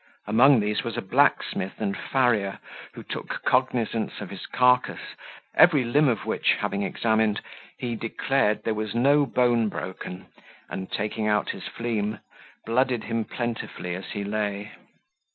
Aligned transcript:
Among 0.25 0.61
these 0.61 0.83
was 0.83 0.97
a 0.97 1.01
blacksmith 1.03 1.73
and 1.77 1.95
farrier, 1.95 2.57
who 2.95 3.03
took 3.03 3.43
cognizance 3.45 4.19
of 4.19 4.31
his 4.31 4.47
carcase, 4.47 5.13
every 5.53 5.83
limb 5.83 6.07
of 6.07 6.25
which 6.25 6.53
having 6.53 6.81
examined, 6.81 7.39
he 7.77 7.95
declared 7.95 8.63
there 8.63 8.73
was 8.73 8.95
no 8.95 9.27
bone 9.27 9.69
broken, 9.69 10.25
and 10.71 10.91
taking 10.91 11.27
out 11.27 11.51
his 11.51 11.67
fleam, 11.67 12.17
blooded 12.65 13.03
him 13.03 13.25
plentifully 13.25 13.93
as 13.93 14.09
he 14.13 14.23
lay. 14.23 14.71